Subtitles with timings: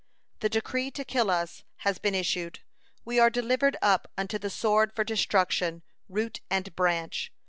[0.39, 2.61] The decree to kill us has been issued.
[3.05, 7.31] We are delivered up unto the sword for destruction, root and branch.